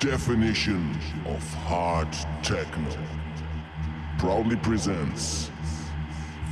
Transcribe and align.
definition 0.00 0.98
of 1.26 1.54
hard 1.54 2.08
techno 2.42 2.96
proudly 4.16 4.56
presents 4.56 5.50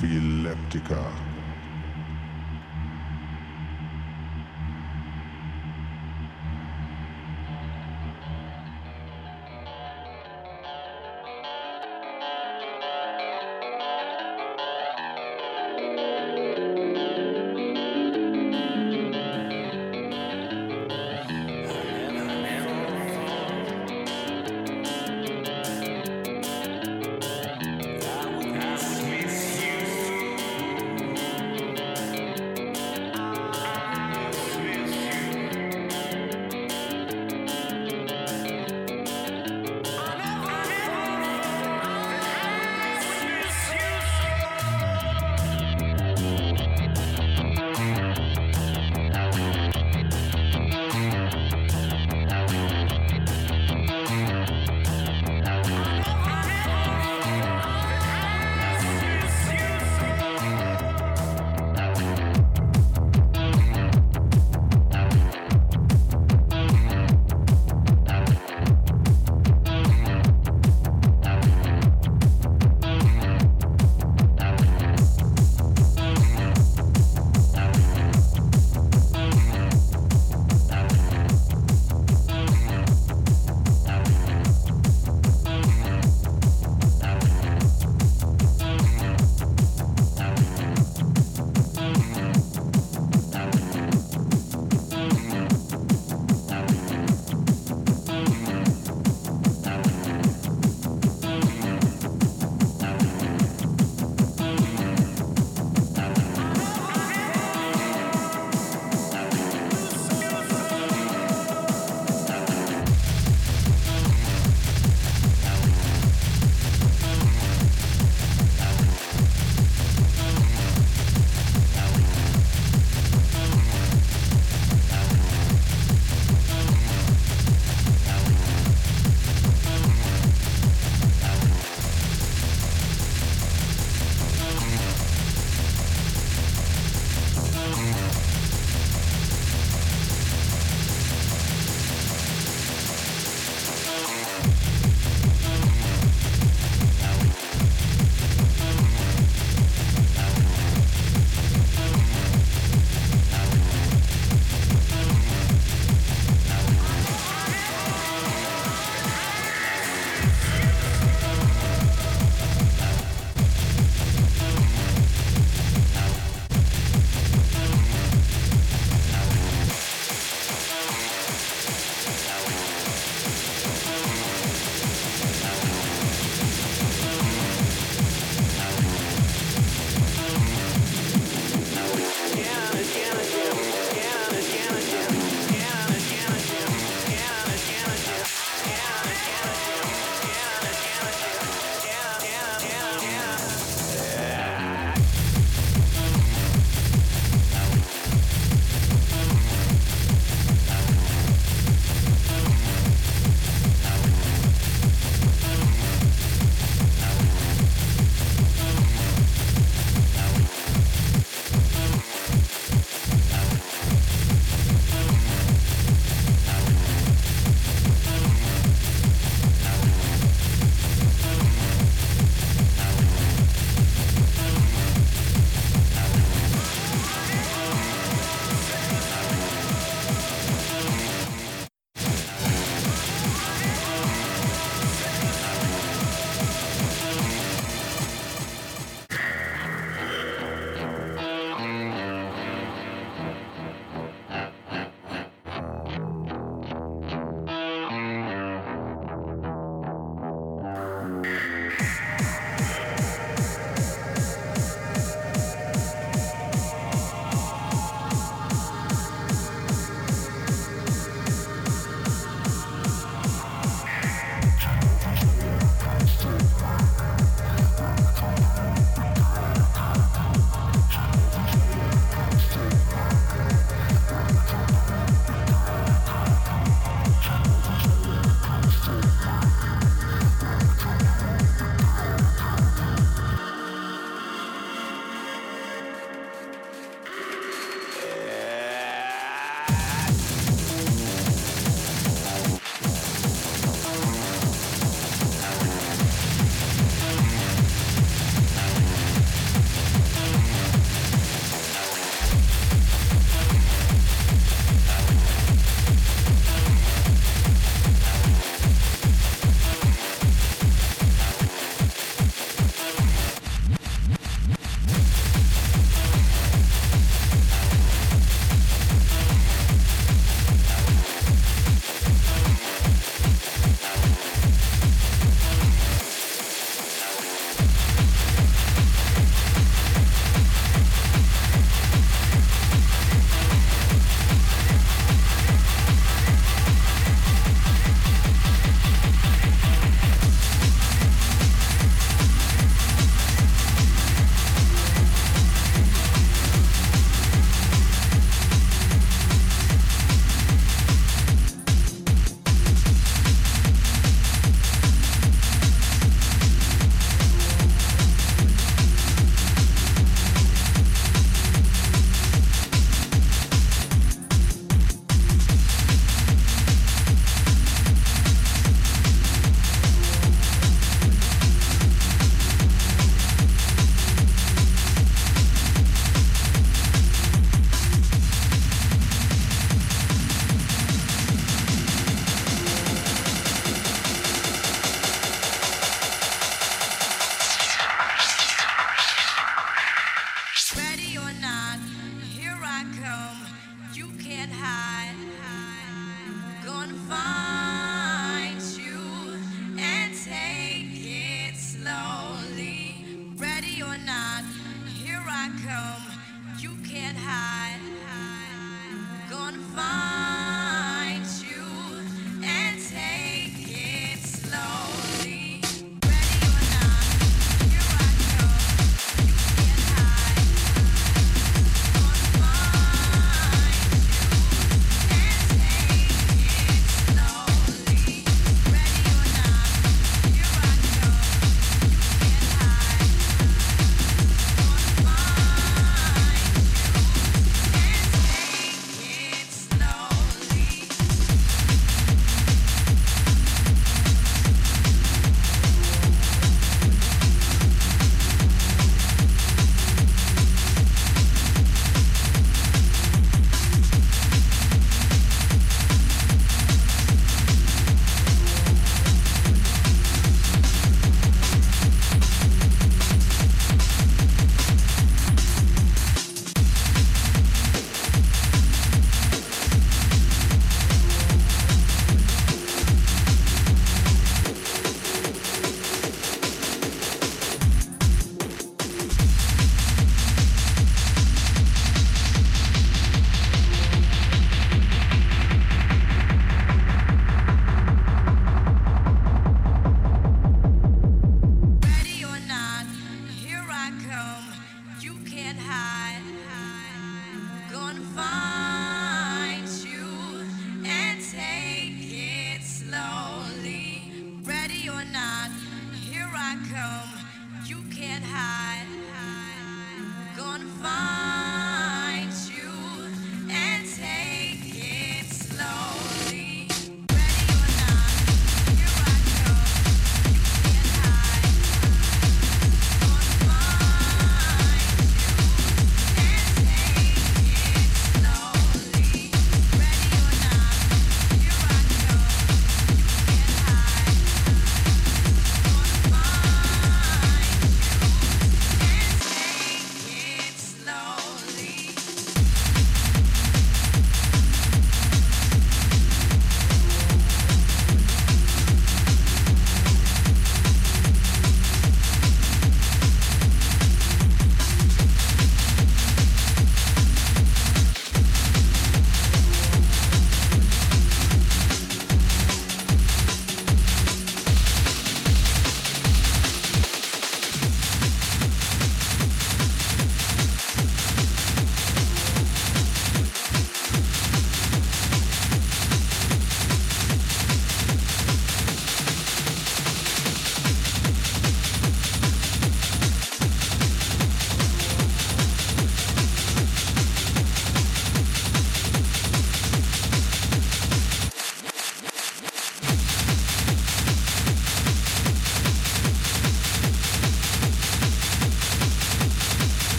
Phileptica. 0.00 1.33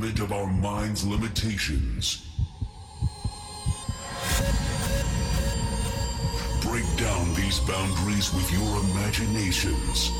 Fundament 0.00 0.20
of 0.20 0.32
our 0.32 0.46
mind's 0.46 1.06
limitations. 1.06 2.26
Break 6.62 6.84
down 6.96 7.34
these 7.34 7.60
boundaries 7.60 8.32
with 8.32 8.50
your 8.52 8.80
imaginations. 8.84 10.10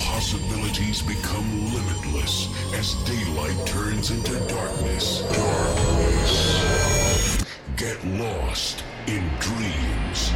Possibilities 0.00 1.02
become 1.02 1.74
limitless 1.74 2.48
as 2.74 2.94
daylight 3.04 3.66
turns 3.66 4.10
into 4.10 4.32
darkness. 4.48 5.20
Darkness. 5.32 6.64
Get 7.76 8.04
lost 8.06 8.84
in 9.06 9.28
dreams. 9.40 10.32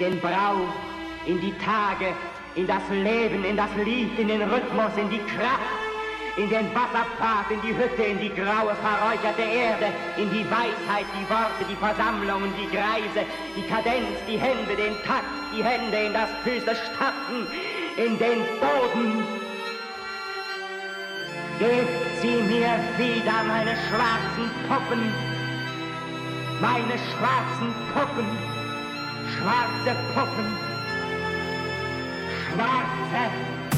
Den 0.00 0.18
Brauch, 0.20 0.72
in 1.26 1.40
die 1.40 1.52
Tage, 1.58 2.14
in 2.54 2.66
das 2.66 2.82
Leben, 2.90 3.44
in 3.44 3.56
das 3.56 3.70
Lied, 3.84 4.18
in 4.18 4.28
den 4.28 4.42
Rhythmus, 4.42 4.96
in 4.96 5.10
die 5.10 5.18
Kraft, 5.18 5.78
in 6.36 6.48
den 6.48 6.66
Wasserpfad, 6.74 7.50
in 7.50 7.60
die 7.60 7.76
Hütte, 7.76 8.02
in 8.02 8.18
die 8.18 8.30
graue, 8.30 8.74
verräucherte 8.74 9.42
Erde, 9.42 9.92
in 10.16 10.30
die 10.30 10.44
Weisheit, 10.50 11.06
die 11.14 11.28
Worte, 11.28 11.62
die 11.68 11.76
Versammlungen, 11.76 12.52
die 12.56 12.74
Greise, 12.74 13.26
die 13.56 13.66
Kadenz, 13.68 14.16
die 14.26 14.38
Hände, 14.38 14.74
den 14.74 14.94
Takt, 15.04 15.28
die 15.54 15.62
Hände, 15.62 15.96
in 15.96 16.12
das 16.14 16.30
Füße 16.42 16.74
statten, 16.74 17.46
in 17.96 18.18
den 18.18 18.40
Boden, 18.58 19.24
Gebt 21.60 22.22
sie 22.22 22.40
mir 22.48 22.80
wieder, 22.96 23.44
meine 23.46 23.76
schwarzen 23.86 24.48
Puppen, 24.66 25.12
meine 26.58 26.96
schwarzen 26.96 27.74
Puppen, 27.92 28.49
schwarze 29.40 29.96
Puppen, 30.14 30.48
schwarze 32.52 33.69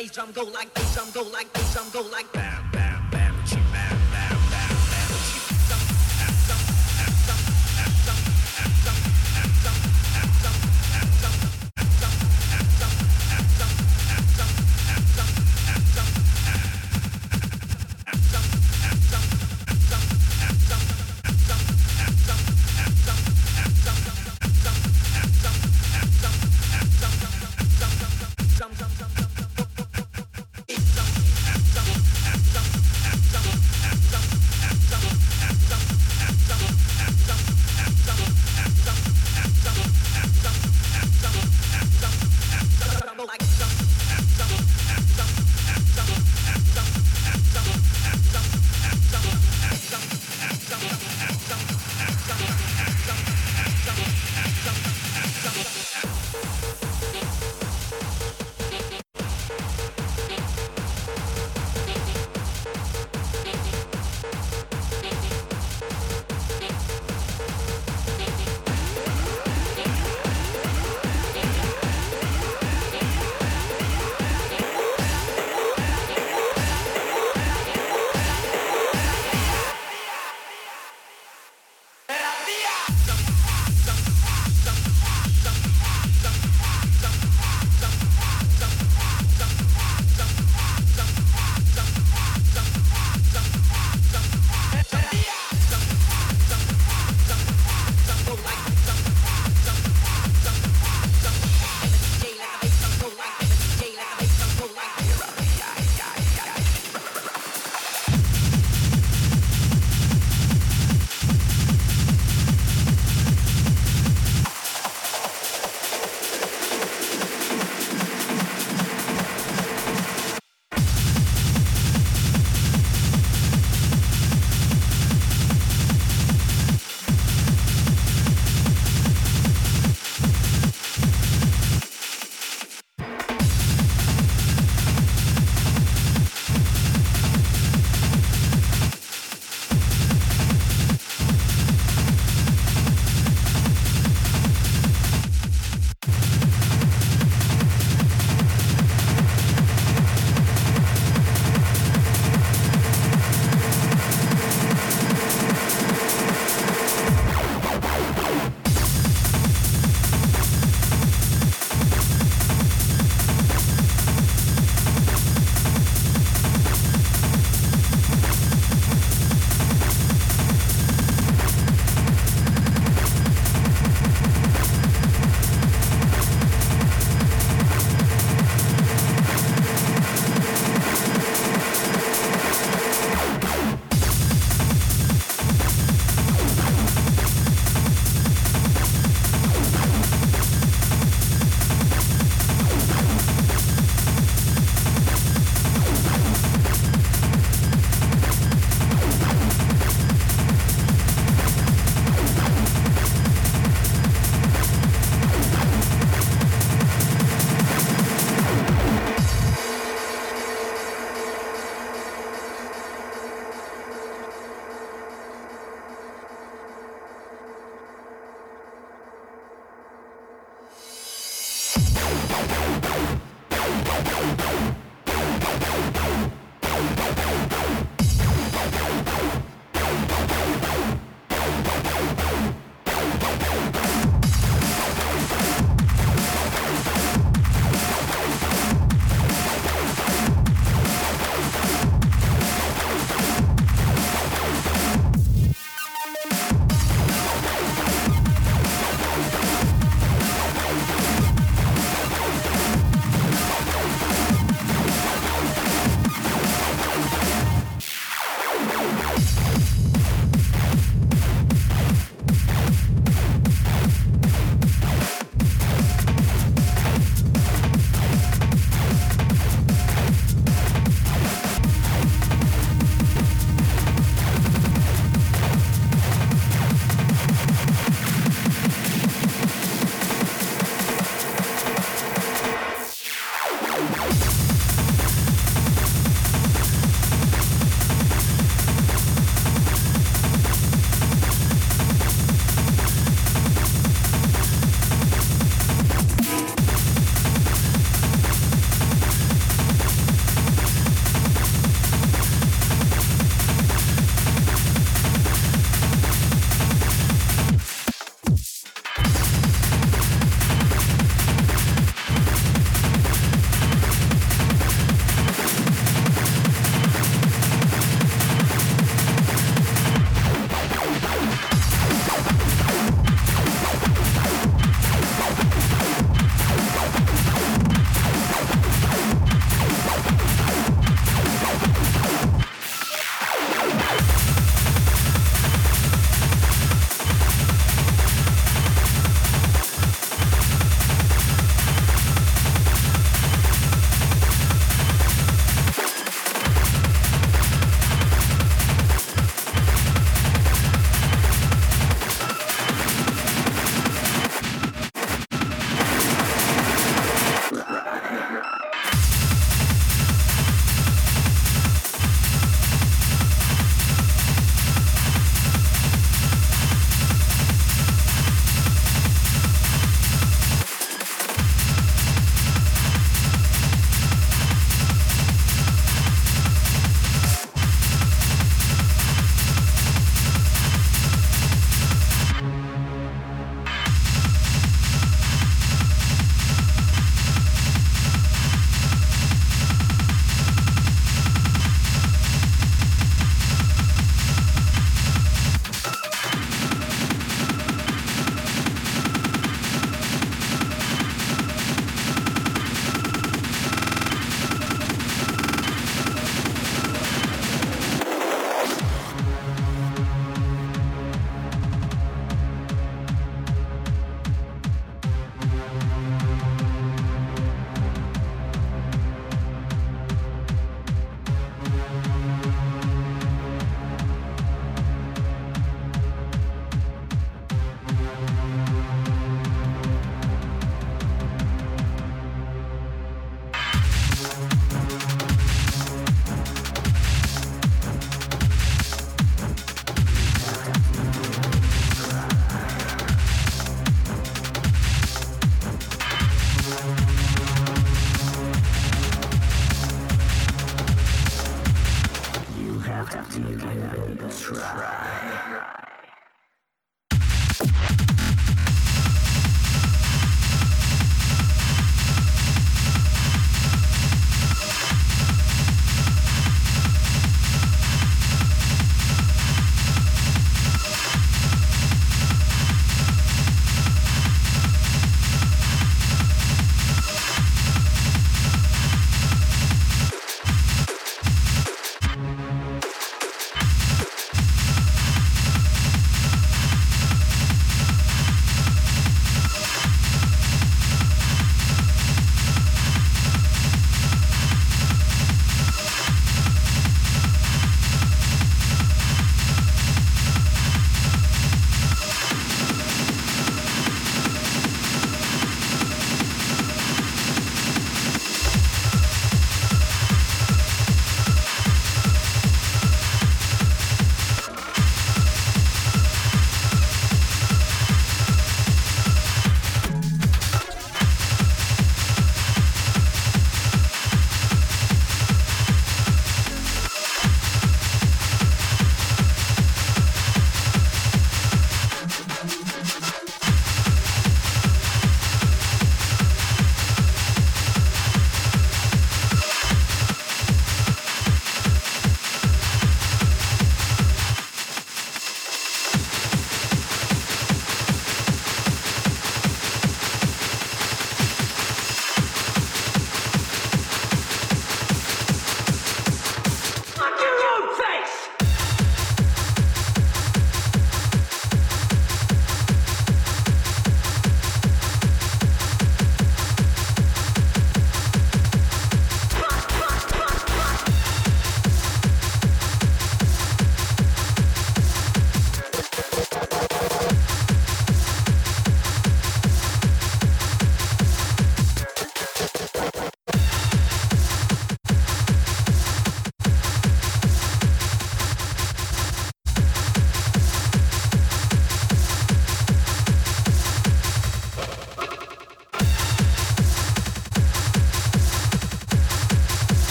bass 0.00 0.10
drum 0.12 0.32
go 0.32 0.42
like 0.44 0.72
bass 0.72 0.94
drum 0.94 1.10
go 1.12 1.22
like 1.30 1.52
bass 1.52 1.74
drum 1.74 1.86
go 1.92 2.00
like 2.10 2.29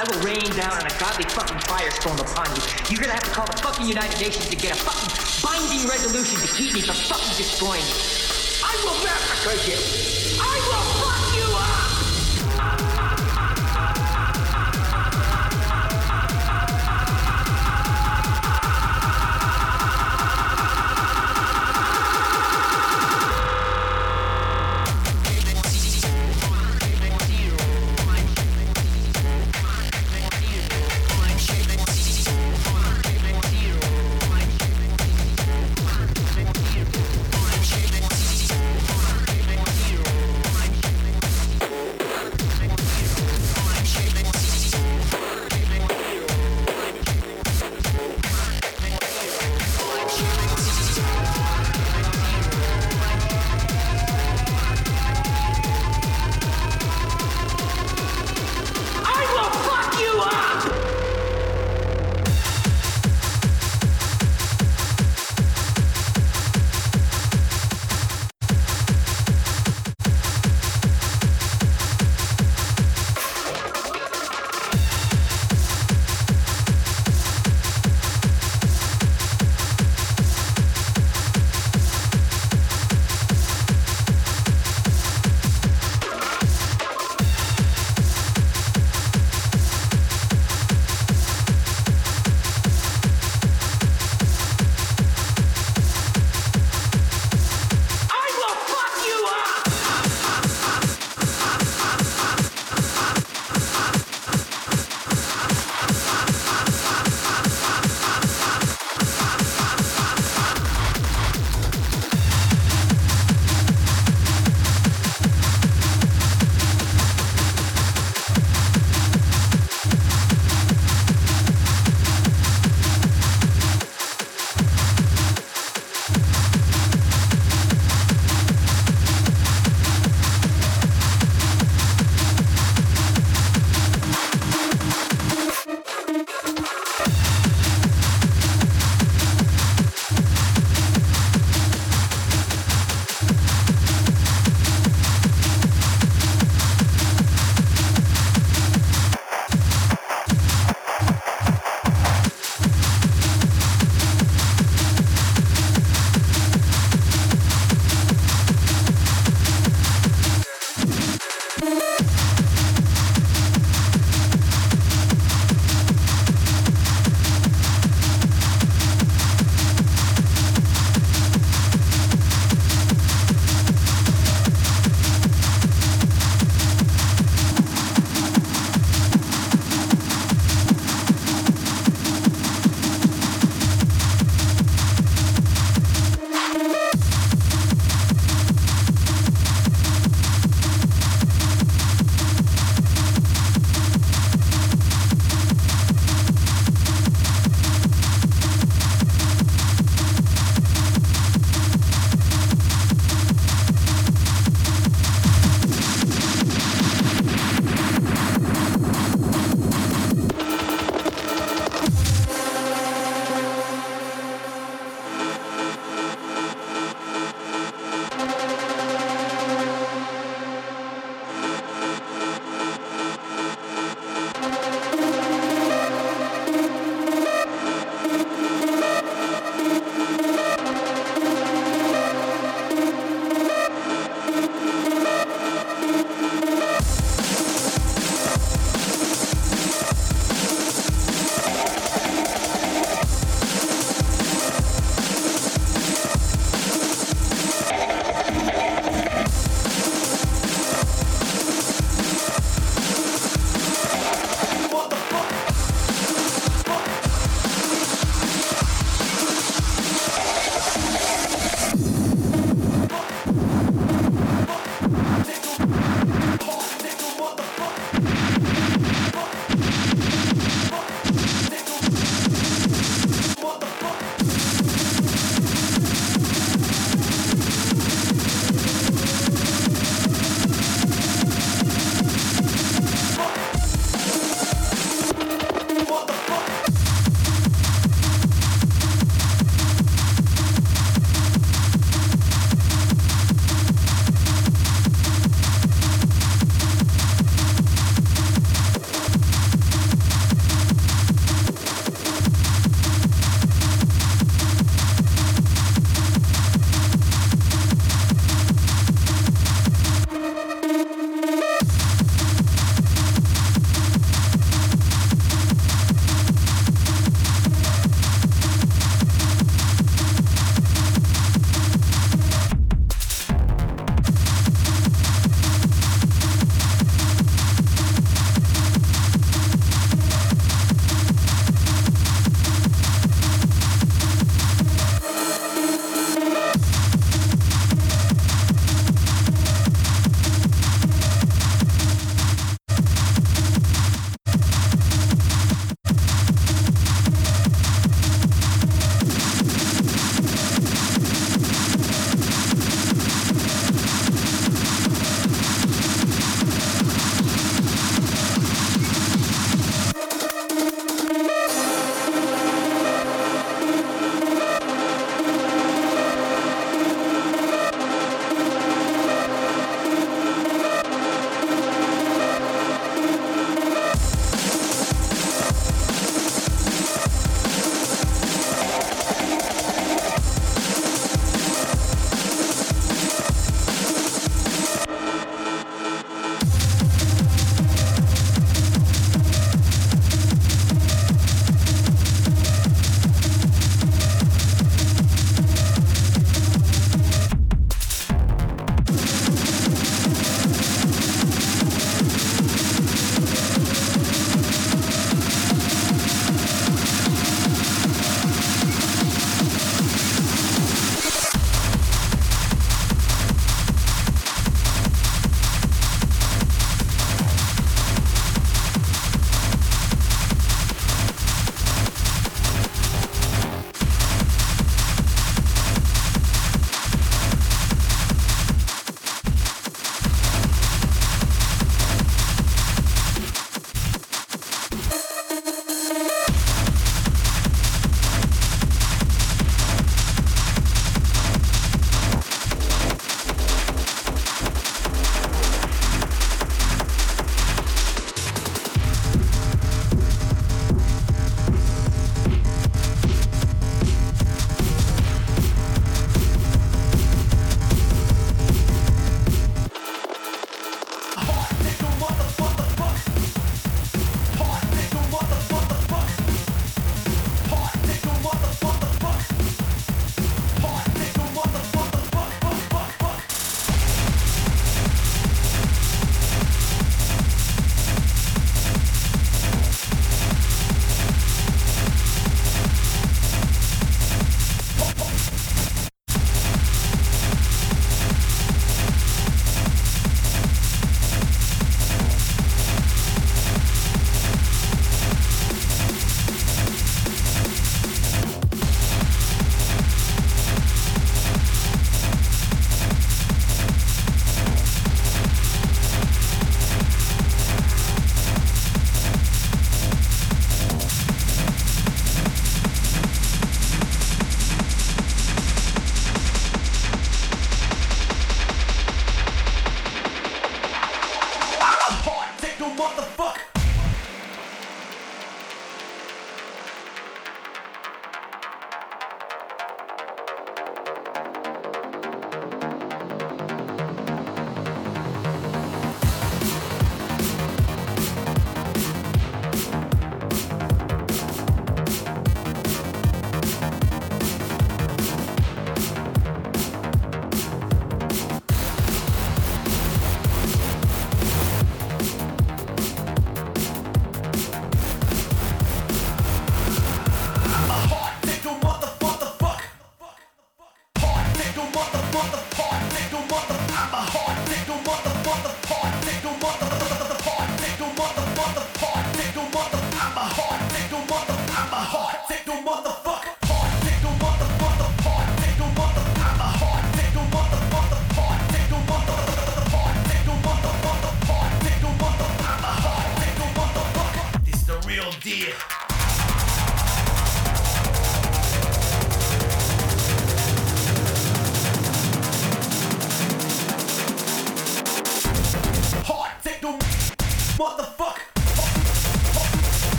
I 0.00 0.04
will 0.04 0.24
rain 0.24 0.48
down 0.56 0.72
on 0.72 0.86
a 0.86 0.98
godly 0.98 1.24
fucking 1.28 1.58
firestorm 1.68 2.18
upon 2.18 2.48
you. 2.56 2.62
You're 2.88 3.02
gonna 3.02 3.12
have 3.12 3.22
to 3.24 3.30
call 3.32 3.44
the 3.44 3.60
fucking 3.60 3.86
United 3.86 4.18
Nations 4.18 4.48
to 4.48 4.56
get 4.56 4.72
a 4.72 4.80
fucking 4.80 5.12
binding 5.44 5.86
resolution 5.86 6.40
to 6.40 6.48
keep 6.54 6.72
me 6.72 6.80
from 6.80 6.94
fucking 6.94 7.36
destroying 7.36 7.84
you. 7.84 8.00
I 8.64 8.72
will 8.80 8.96
massacre 9.04 9.60
you. 9.68 9.76
I 10.40 10.56
will 10.56 11.04
fuck 11.04 11.19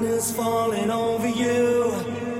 darkness 0.00 0.32
falling 0.34 0.90
over 0.90 1.28
you 1.28 1.92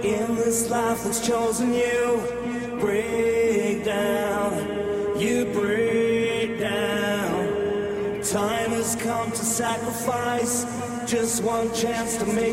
in 0.03 0.35
this 0.35 0.71
life 0.71 1.05
that's 1.05 1.27
chosen 1.27 1.75
you. 1.75 2.79
Break 2.81 3.85
down, 3.85 5.21
you 5.21 5.45
break 5.47 6.59
down. 6.59 8.23
Time 8.23 8.71
has 8.71 8.97
come 8.97 9.31
to 9.31 9.45
sacrifice 9.45 10.65
just 11.07 11.43
one 11.43 11.73
chance 11.75 12.17
to 12.17 12.25
make 12.27 12.50